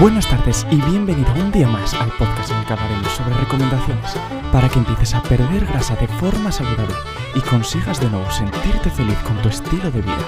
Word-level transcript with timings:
Buenas 0.00 0.26
tardes 0.26 0.66
y 0.70 0.76
bienvenido 0.76 1.30
un 1.34 1.52
día 1.52 1.68
más 1.68 1.92
al 1.92 2.10
podcast 2.12 2.50
en 2.50 2.56
el 2.56 2.64
que 2.64 2.72
hablaremos 2.72 3.08
sobre 3.08 3.34
recomendaciones 3.34 4.14
para 4.50 4.66
que 4.70 4.78
empieces 4.78 5.14
a 5.14 5.22
perder 5.22 5.66
grasa 5.66 5.94
de 5.96 6.08
forma 6.08 6.50
saludable 6.50 6.94
y 7.34 7.40
consigas 7.40 8.00
de 8.00 8.08
nuevo 8.08 8.30
sentirte 8.30 8.88
feliz 8.88 9.18
con 9.18 9.36
tu 9.42 9.50
estilo 9.50 9.90
de 9.90 10.00
vida. 10.00 10.26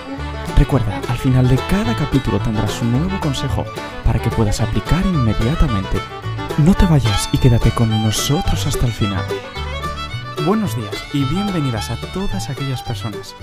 Recuerda, 0.59 1.01
al 1.09 1.17
final 1.17 1.49
de 1.49 1.57
cada 1.71 1.97
capítulo 1.97 2.39
tendrás 2.39 2.83
un 2.83 2.93
nuevo 2.93 3.19
consejo 3.19 3.65
para 4.05 4.21
que 4.21 4.29
puedas 4.29 4.61
aplicar 4.61 5.07
inmediatamente. 5.07 5.97
No 6.59 6.75
te 6.75 6.85
vayas 6.85 7.31
y 7.33 7.39
quédate 7.39 7.71
con 7.71 7.89
nosotros 7.89 8.67
hasta 8.67 8.85
el 8.85 8.93
final. 8.93 9.25
Buenos 10.45 10.77
días 10.77 11.03
y 11.15 11.25
bienvenidas 11.25 11.91
a 11.91 11.97
todas 12.13 12.51
aquellas 12.51 12.83
personas 12.83 13.35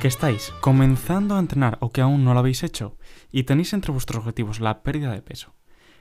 que 0.00 0.08
estáis 0.08 0.52
comenzando 0.62 1.36
a 1.36 1.38
entrenar 1.38 1.78
o 1.80 1.92
que 1.92 2.00
aún 2.00 2.24
no 2.24 2.34
lo 2.34 2.40
habéis 2.40 2.64
hecho 2.64 2.96
y 3.30 3.44
tenéis 3.44 3.72
entre 3.72 3.92
vuestros 3.92 4.18
objetivos 4.18 4.58
la 4.58 4.82
pérdida 4.82 5.12
de 5.12 5.22
peso. 5.22 5.59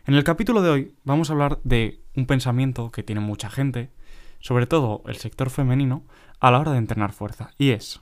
En 0.10 0.16
el 0.16 0.24
capítulo 0.24 0.64
de 0.64 0.72
hoy 0.72 0.96
vamos 1.04 1.30
a 1.30 1.34
hablar 1.34 1.60
de 1.64 2.02
un 2.16 2.26
pensamiento 2.26 2.90
que 2.90 3.04
tiene 3.04 3.22
mucha 3.22 3.48
gente, 3.48 3.92
sobre 4.40 4.66
todo 4.66 5.04
el 5.06 5.18
sector 5.18 5.52
femenino, 5.52 6.04
a 6.40 6.50
la 6.50 6.58
hora 6.58 6.72
de 6.72 6.80
entrenar 6.80 7.12
fuerza, 7.12 7.52
y 7.60 7.70
es, 7.70 8.02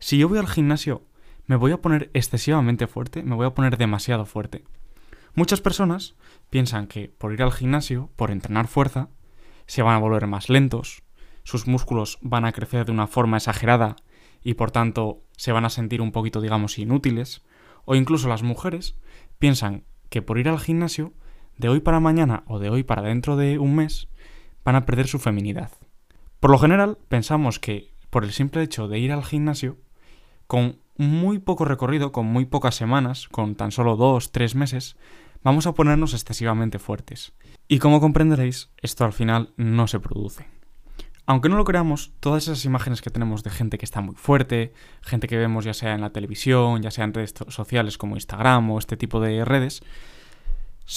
si 0.00 0.18
yo 0.18 0.28
voy 0.28 0.38
al 0.38 0.48
gimnasio, 0.48 1.04
me 1.46 1.54
voy 1.54 1.70
a 1.70 1.80
poner 1.80 2.10
excesivamente 2.12 2.88
fuerte, 2.88 3.22
me 3.22 3.36
voy 3.36 3.46
a 3.46 3.54
poner 3.54 3.76
demasiado 3.76 4.26
fuerte. 4.26 4.64
Muchas 5.36 5.60
personas 5.60 6.16
piensan 6.50 6.88
que 6.88 7.08
por 7.08 7.32
ir 7.32 7.44
al 7.44 7.52
gimnasio, 7.52 8.10
por 8.16 8.32
entrenar 8.32 8.66
fuerza, 8.66 9.08
se 9.66 9.82
van 9.82 9.94
a 9.94 10.00
volver 10.00 10.26
más 10.26 10.48
lentos, 10.48 11.04
sus 11.44 11.68
músculos 11.68 12.18
van 12.20 12.46
a 12.46 12.52
crecer 12.52 12.84
de 12.84 12.90
una 12.90 13.06
forma 13.06 13.36
exagerada 13.36 13.94
y 14.42 14.54
por 14.54 14.72
tanto 14.72 15.22
se 15.36 15.52
van 15.52 15.64
a 15.64 15.70
sentir 15.70 16.02
un 16.02 16.10
poquito, 16.10 16.40
digamos, 16.40 16.80
inútiles, 16.80 17.44
o 17.84 17.94
incluso 17.94 18.26
las 18.26 18.42
mujeres 18.42 18.98
piensan 19.38 19.84
que 20.08 20.20
por 20.20 20.38
ir 20.38 20.48
al 20.48 20.58
gimnasio, 20.58 21.12
de 21.58 21.68
hoy 21.68 21.80
para 21.80 22.00
mañana 22.00 22.44
o 22.46 22.58
de 22.58 22.70
hoy 22.70 22.84
para 22.84 23.02
dentro 23.02 23.36
de 23.36 23.58
un 23.58 23.74
mes, 23.74 24.08
van 24.64 24.76
a 24.76 24.86
perder 24.86 25.08
su 25.08 25.18
feminidad. 25.18 25.70
Por 26.40 26.50
lo 26.50 26.58
general, 26.58 26.98
pensamos 27.08 27.58
que 27.58 27.92
por 28.10 28.24
el 28.24 28.32
simple 28.32 28.62
hecho 28.62 28.88
de 28.88 28.98
ir 28.98 29.12
al 29.12 29.24
gimnasio, 29.24 29.76
con 30.46 30.78
muy 30.96 31.38
poco 31.38 31.64
recorrido, 31.64 32.12
con 32.12 32.26
muy 32.26 32.46
pocas 32.46 32.74
semanas, 32.74 33.28
con 33.28 33.54
tan 33.54 33.72
solo 33.72 33.96
dos, 33.96 34.32
tres 34.32 34.54
meses, 34.54 34.96
vamos 35.42 35.66
a 35.66 35.74
ponernos 35.74 36.14
excesivamente 36.14 36.78
fuertes. 36.78 37.32
Y 37.66 37.78
como 37.78 38.00
comprenderéis, 38.00 38.70
esto 38.80 39.04
al 39.04 39.12
final 39.12 39.52
no 39.56 39.86
se 39.86 40.00
produce. 40.00 40.46
Aunque 41.26 41.50
no 41.50 41.56
lo 41.56 41.64
creamos, 41.64 42.12
todas 42.20 42.44
esas 42.44 42.64
imágenes 42.64 43.02
que 43.02 43.10
tenemos 43.10 43.42
de 43.42 43.50
gente 43.50 43.76
que 43.76 43.84
está 43.84 44.00
muy 44.00 44.14
fuerte, 44.14 44.72
gente 45.02 45.26
que 45.26 45.36
vemos 45.36 45.66
ya 45.66 45.74
sea 45.74 45.94
en 45.94 46.00
la 46.00 46.10
televisión, 46.10 46.80
ya 46.80 46.90
sea 46.90 47.04
en 47.04 47.12
redes 47.12 47.34
sociales 47.48 47.98
como 47.98 48.16
Instagram 48.16 48.70
o 48.70 48.78
este 48.78 48.96
tipo 48.96 49.20
de 49.20 49.44
redes, 49.44 49.82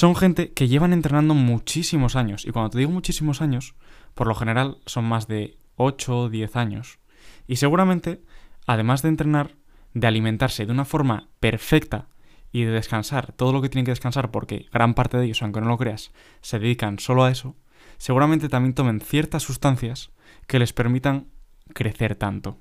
son 0.01 0.15
gente 0.15 0.51
que 0.51 0.67
llevan 0.67 0.93
entrenando 0.93 1.35
muchísimos 1.35 2.15
años. 2.15 2.43
Y 2.45 2.49
cuando 2.49 2.71
te 2.71 2.79
digo 2.79 2.89
muchísimos 2.89 3.39
años, 3.39 3.75
por 4.15 4.25
lo 4.25 4.33
general 4.33 4.79
son 4.87 5.05
más 5.05 5.27
de 5.27 5.59
8 5.75 6.21
o 6.21 6.27
10 6.27 6.55
años. 6.55 6.97
Y 7.45 7.57
seguramente, 7.57 8.19
además 8.65 9.03
de 9.03 9.09
entrenar, 9.09 9.51
de 9.93 10.07
alimentarse 10.07 10.65
de 10.65 10.71
una 10.71 10.85
forma 10.85 11.27
perfecta 11.39 12.07
y 12.51 12.63
de 12.63 12.71
descansar 12.71 13.31
todo 13.31 13.53
lo 13.53 13.61
que 13.61 13.69
tienen 13.69 13.85
que 13.85 13.91
descansar, 13.91 14.31
porque 14.31 14.65
gran 14.73 14.95
parte 14.95 15.17
de 15.17 15.25
ellos, 15.25 15.43
aunque 15.43 15.61
no 15.61 15.67
lo 15.67 15.77
creas, 15.77 16.11
se 16.41 16.57
dedican 16.57 16.97
solo 16.97 17.23
a 17.23 17.29
eso, 17.29 17.55
seguramente 17.99 18.49
también 18.49 18.73
tomen 18.73 19.01
ciertas 19.01 19.43
sustancias 19.43 20.09
que 20.47 20.57
les 20.57 20.73
permitan 20.73 21.27
crecer 21.75 22.15
tanto. 22.15 22.57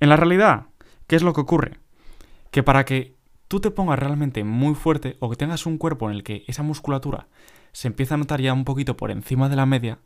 En 0.00 0.10
la 0.10 0.16
realidad, 0.16 0.66
¿qué 1.06 1.16
es 1.16 1.22
lo 1.22 1.32
que 1.32 1.40
ocurre? 1.40 1.78
Que 2.50 2.62
para 2.62 2.84
que 2.84 3.14
tú 3.52 3.60
te 3.60 3.70
pongas 3.70 3.98
realmente 3.98 4.44
muy 4.44 4.74
fuerte 4.74 5.18
o 5.20 5.28
que 5.28 5.36
tengas 5.36 5.66
un 5.66 5.76
cuerpo 5.76 6.08
en 6.08 6.16
el 6.16 6.22
que 6.22 6.42
esa 6.46 6.62
musculatura 6.62 7.28
se 7.72 7.86
empieza 7.86 8.14
a 8.14 8.16
notar 8.16 8.40
ya 8.40 8.54
un 8.54 8.64
poquito 8.64 8.96
por 8.96 9.10
encima 9.10 9.50
de 9.50 9.56
la 9.56 9.66
media, 9.66 9.98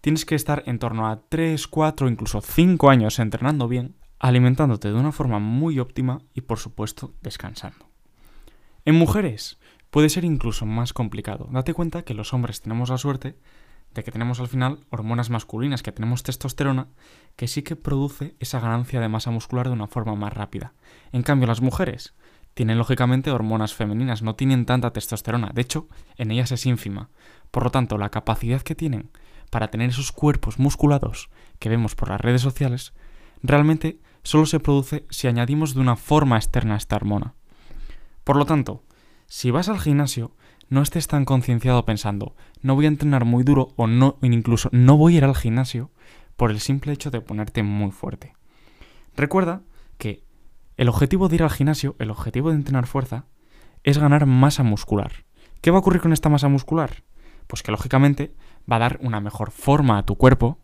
tienes 0.00 0.24
que 0.24 0.34
estar 0.34 0.64
en 0.66 0.80
torno 0.80 1.06
a 1.06 1.20
3, 1.28 1.68
4, 1.68 2.08
incluso 2.08 2.40
5 2.40 2.90
años 2.90 3.20
entrenando 3.20 3.68
bien, 3.68 3.94
alimentándote 4.18 4.88
de 4.88 4.98
una 4.98 5.12
forma 5.12 5.38
muy 5.38 5.78
óptima 5.78 6.22
y 6.34 6.40
por 6.40 6.58
supuesto 6.58 7.14
descansando. 7.22 7.86
En 8.84 8.96
mujeres 8.96 9.60
puede 9.90 10.08
ser 10.08 10.24
incluso 10.24 10.66
más 10.66 10.92
complicado. 10.92 11.46
Date 11.52 11.74
cuenta 11.74 12.02
que 12.02 12.14
los 12.14 12.34
hombres 12.34 12.62
tenemos 12.62 12.90
la 12.90 12.98
suerte 12.98 13.38
de 13.94 14.02
que 14.02 14.10
tenemos 14.10 14.40
al 14.40 14.48
final 14.48 14.80
hormonas 14.90 15.30
masculinas, 15.30 15.84
que 15.84 15.92
tenemos 15.92 16.24
testosterona, 16.24 16.88
que 17.36 17.46
sí 17.46 17.62
que 17.62 17.76
produce 17.76 18.34
esa 18.40 18.58
ganancia 18.58 19.00
de 19.00 19.08
masa 19.08 19.30
muscular 19.30 19.68
de 19.68 19.74
una 19.74 19.86
forma 19.86 20.16
más 20.16 20.32
rápida. 20.32 20.74
En 21.12 21.22
cambio, 21.22 21.46
las 21.46 21.60
mujeres 21.60 22.14
tienen 22.54 22.78
lógicamente 22.78 23.30
hormonas 23.30 23.74
femeninas, 23.74 24.22
no 24.22 24.34
tienen 24.34 24.66
tanta 24.66 24.92
testosterona, 24.92 25.50
de 25.54 25.62
hecho, 25.62 25.88
en 26.16 26.30
ellas 26.30 26.52
es 26.52 26.66
ínfima. 26.66 27.10
Por 27.50 27.64
lo 27.64 27.70
tanto, 27.70 27.98
la 27.98 28.10
capacidad 28.10 28.62
que 28.62 28.74
tienen 28.74 29.10
para 29.50 29.68
tener 29.68 29.90
esos 29.90 30.12
cuerpos 30.12 30.58
musculados 30.58 31.30
que 31.58 31.68
vemos 31.68 31.94
por 31.94 32.08
las 32.10 32.20
redes 32.20 32.42
sociales, 32.42 32.92
realmente 33.42 34.00
solo 34.22 34.46
se 34.46 34.60
produce 34.60 35.06
si 35.10 35.26
añadimos 35.26 35.74
de 35.74 35.80
una 35.80 35.96
forma 35.96 36.36
externa 36.36 36.76
esta 36.76 36.96
hormona. 36.96 37.34
Por 38.24 38.36
lo 38.36 38.44
tanto, 38.44 38.82
si 39.26 39.50
vas 39.50 39.68
al 39.68 39.80
gimnasio, 39.80 40.32
no 40.68 40.82
estés 40.82 41.06
tan 41.08 41.24
concienciado 41.24 41.84
pensando, 41.84 42.34
no 42.60 42.74
voy 42.74 42.84
a 42.84 42.88
entrenar 42.88 43.24
muy 43.24 43.42
duro 43.42 43.68
o 43.76 43.86
no, 43.86 44.18
incluso 44.22 44.68
no 44.72 44.96
voy 44.96 45.14
a 45.14 45.18
ir 45.18 45.24
al 45.24 45.34
gimnasio 45.34 45.90
por 46.36 46.50
el 46.50 46.60
simple 46.60 46.92
hecho 46.92 47.10
de 47.10 47.20
ponerte 47.20 47.62
muy 47.62 47.90
fuerte. 47.90 48.34
Recuerda 49.16 49.62
el 50.78 50.88
objetivo 50.88 51.28
de 51.28 51.34
ir 51.34 51.42
al 51.42 51.50
gimnasio, 51.50 51.96
el 51.98 52.10
objetivo 52.10 52.50
de 52.50 52.54
entrenar 52.54 52.86
fuerza, 52.86 53.24
es 53.82 53.98
ganar 53.98 54.26
masa 54.26 54.62
muscular. 54.62 55.10
¿Qué 55.60 55.72
va 55.72 55.78
a 55.78 55.80
ocurrir 55.80 56.00
con 56.00 56.12
esta 56.12 56.28
masa 56.28 56.48
muscular? 56.48 57.02
Pues 57.48 57.64
que 57.64 57.72
lógicamente 57.72 58.32
va 58.70 58.76
a 58.76 58.78
dar 58.78 58.98
una 59.02 59.20
mejor 59.20 59.50
forma 59.50 59.98
a 59.98 60.06
tu 60.06 60.14
cuerpo, 60.14 60.58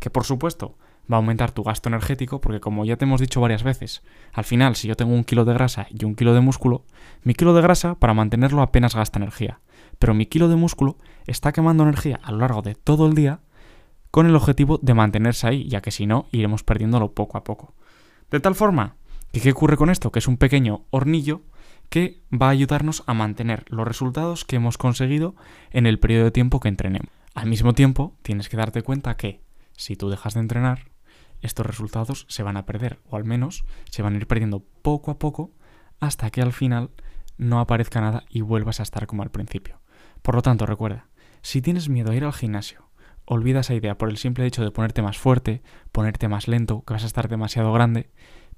que 0.00 0.10
por 0.10 0.24
supuesto 0.24 0.76
va 1.10 1.16
a 1.16 1.18
aumentar 1.18 1.52
tu 1.52 1.62
gasto 1.62 1.88
energético 1.88 2.40
porque 2.40 2.58
como 2.58 2.84
ya 2.84 2.96
te 2.96 3.04
hemos 3.04 3.20
dicho 3.20 3.40
varias 3.40 3.62
veces, 3.62 4.02
al 4.32 4.42
final 4.42 4.74
si 4.74 4.88
yo 4.88 4.96
tengo 4.96 5.14
un 5.14 5.22
kilo 5.22 5.44
de 5.44 5.54
grasa 5.54 5.86
y 5.88 6.04
un 6.04 6.16
kilo 6.16 6.34
de 6.34 6.40
músculo, 6.40 6.84
mi 7.22 7.34
kilo 7.34 7.54
de 7.54 7.62
grasa 7.62 7.94
para 7.94 8.12
mantenerlo 8.12 8.62
apenas 8.62 8.96
gasta 8.96 9.20
energía, 9.20 9.60
pero 10.00 10.14
mi 10.14 10.26
kilo 10.26 10.48
de 10.48 10.56
músculo 10.56 10.96
está 11.28 11.52
quemando 11.52 11.84
energía 11.84 12.18
a 12.24 12.32
lo 12.32 12.38
largo 12.38 12.62
de 12.62 12.74
todo 12.74 13.06
el 13.06 13.14
día 13.14 13.38
con 14.10 14.26
el 14.26 14.34
objetivo 14.34 14.78
de 14.82 14.94
mantenerse 14.94 15.46
ahí, 15.46 15.68
ya 15.68 15.80
que 15.80 15.92
si 15.92 16.06
no 16.06 16.26
iremos 16.32 16.64
perdiéndolo 16.64 17.12
poco 17.12 17.38
a 17.38 17.44
poco. 17.44 17.74
De 18.30 18.40
tal 18.40 18.56
forma 18.56 18.96
que 19.32 19.40
¿qué 19.40 19.52
ocurre 19.52 19.76
con 19.76 19.90
esto? 19.90 20.10
Que 20.10 20.18
es 20.18 20.28
un 20.28 20.36
pequeño 20.36 20.84
hornillo 20.90 21.42
que 21.88 22.22
va 22.32 22.46
a 22.46 22.50
ayudarnos 22.50 23.02
a 23.06 23.14
mantener 23.14 23.64
los 23.68 23.86
resultados 23.86 24.44
que 24.44 24.56
hemos 24.56 24.78
conseguido 24.78 25.34
en 25.70 25.86
el 25.86 25.98
periodo 25.98 26.24
de 26.24 26.30
tiempo 26.30 26.60
que 26.60 26.68
entrenemos. 26.68 27.10
Al 27.34 27.48
mismo 27.48 27.74
tiempo, 27.74 28.16
tienes 28.22 28.48
que 28.48 28.56
darte 28.56 28.82
cuenta 28.82 29.16
que 29.16 29.40
si 29.76 29.96
tú 29.96 30.08
dejas 30.08 30.34
de 30.34 30.40
entrenar, 30.40 30.90
estos 31.42 31.66
resultados 31.66 32.26
se 32.28 32.42
van 32.42 32.56
a 32.56 32.66
perder, 32.66 33.00
o 33.08 33.16
al 33.16 33.24
menos 33.24 33.64
se 33.90 34.02
van 34.02 34.14
a 34.14 34.16
ir 34.18 34.26
perdiendo 34.26 34.64
poco 34.82 35.10
a 35.10 35.18
poco 35.18 35.52
hasta 36.00 36.30
que 36.30 36.42
al 36.42 36.52
final 36.52 36.90
no 37.38 37.60
aparezca 37.60 38.00
nada 38.00 38.24
y 38.28 38.42
vuelvas 38.42 38.80
a 38.80 38.82
estar 38.82 39.06
como 39.06 39.22
al 39.22 39.30
principio. 39.30 39.80
Por 40.22 40.34
lo 40.34 40.42
tanto, 40.42 40.66
recuerda, 40.66 41.06
si 41.42 41.62
tienes 41.62 41.88
miedo 41.88 42.10
a 42.10 42.14
ir 42.14 42.24
al 42.24 42.32
gimnasio, 42.32 42.90
olvida 43.24 43.60
esa 43.60 43.74
idea 43.74 43.96
por 43.96 44.10
el 44.10 44.18
simple 44.18 44.44
hecho 44.44 44.62
de 44.62 44.70
ponerte 44.70 45.02
más 45.02 45.18
fuerte, 45.18 45.62
ponerte 45.92 46.28
más 46.28 46.48
lento, 46.48 46.84
que 46.84 46.94
vas 46.94 47.04
a 47.04 47.06
estar 47.06 47.28
demasiado 47.28 47.72
grande, 47.72 48.10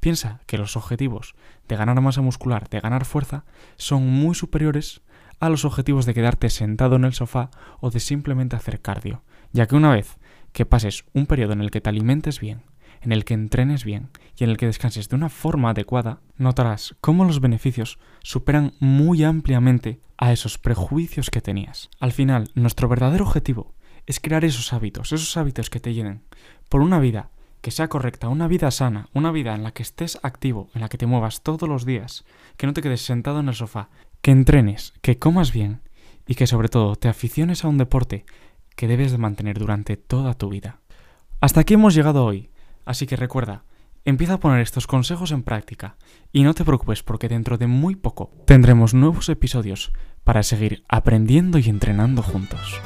piensa 0.02 0.40
que 0.46 0.58
los 0.58 0.76
objetivos 0.76 1.36
de 1.68 1.76
ganar 1.76 2.00
masa 2.00 2.22
muscular, 2.22 2.68
de 2.68 2.80
ganar 2.80 3.04
fuerza, 3.04 3.44
son 3.76 4.04
muy 4.04 4.34
superiores 4.34 5.00
a 5.38 5.48
los 5.48 5.64
objetivos 5.64 6.06
de 6.06 6.12
quedarte 6.12 6.50
sentado 6.50 6.96
en 6.96 7.04
el 7.04 7.12
sofá 7.12 7.50
o 7.78 7.92
de 7.92 8.00
simplemente 8.00 8.56
hacer 8.56 8.82
cardio, 8.82 9.22
ya 9.52 9.68
que 9.68 9.76
una 9.76 9.92
vez 9.92 10.18
que 10.52 10.66
pases 10.66 11.04
un 11.14 11.26
periodo 11.26 11.52
en 11.52 11.60
el 11.60 11.70
que 11.70 11.80
te 11.80 11.88
alimentes 11.88 12.40
bien, 12.40 12.62
en 13.00 13.12
el 13.12 13.24
que 13.24 13.34
entrenes 13.34 13.84
bien 13.84 14.10
y 14.36 14.42
en 14.42 14.50
el 14.50 14.56
que 14.56 14.66
descanses 14.66 15.08
de 15.08 15.14
una 15.14 15.28
forma 15.28 15.70
adecuada, 15.70 16.18
notarás 16.36 16.96
cómo 17.00 17.24
los 17.24 17.40
beneficios 17.40 18.00
superan 18.24 18.74
muy 18.80 19.22
ampliamente 19.22 20.00
a 20.18 20.32
esos 20.32 20.58
prejuicios 20.58 21.30
que 21.30 21.40
tenías. 21.40 21.90
Al 22.00 22.10
final, 22.10 22.50
nuestro 22.56 22.88
verdadero 22.88 23.24
objetivo 23.24 23.72
es 24.06 24.18
crear 24.18 24.44
esos 24.44 24.72
hábitos, 24.72 25.12
esos 25.12 25.36
hábitos 25.36 25.70
que 25.70 25.78
te 25.78 25.94
llenen 25.94 26.24
por 26.68 26.80
una 26.80 26.98
vida 26.98 27.30
que 27.62 27.70
sea 27.70 27.88
correcta, 27.88 28.28
una 28.28 28.48
vida 28.48 28.70
sana, 28.70 29.08
una 29.14 29.30
vida 29.30 29.54
en 29.54 29.62
la 29.62 29.72
que 29.72 29.82
estés 29.82 30.18
activo, 30.22 30.68
en 30.74 30.82
la 30.82 30.88
que 30.88 30.98
te 30.98 31.06
muevas 31.06 31.42
todos 31.42 31.68
los 31.68 31.86
días, 31.86 32.24
que 32.56 32.66
no 32.66 32.74
te 32.74 32.82
quedes 32.82 33.02
sentado 33.02 33.40
en 33.40 33.48
el 33.48 33.54
sofá, 33.54 33.88
que 34.20 34.32
entrenes, 34.32 34.92
que 35.00 35.18
comas 35.18 35.52
bien 35.52 35.80
y 36.26 36.34
que 36.34 36.46
sobre 36.46 36.68
todo 36.68 36.96
te 36.96 37.08
aficiones 37.08 37.64
a 37.64 37.68
un 37.68 37.78
deporte 37.78 38.26
que 38.76 38.88
debes 38.88 39.12
de 39.12 39.18
mantener 39.18 39.58
durante 39.58 39.96
toda 39.96 40.34
tu 40.34 40.48
vida. 40.48 40.80
Hasta 41.40 41.60
aquí 41.60 41.74
hemos 41.74 41.94
llegado 41.94 42.24
hoy. 42.24 42.50
Así 42.84 43.06
que 43.06 43.16
recuerda, 43.16 43.64
empieza 44.04 44.34
a 44.34 44.40
poner 44.40 44.60
estos 44.60 44.88
consejos 44.88 45.30
en 45.30 45.44
práctica 45.44 45.96
y 46.32 46.42
no 46.42 46.54
te 46.54 46.64
preocupes 46.64 47.04
porque 47.04 47.28
dentro 47.28 47.58
de 47.58 47.68
muy 47.68 47.94
poco 47.94 48.32
tendremos 48.44 48.92
nuevos 48.92 49.28
episodios 49.28 49.92
para 50.24 50.42
seguir 50.42 50.82
aprendiendo 50.88 51.58
y 51.58 51.68
entrenando 51.68 52.22
juntos. 52.22 52.80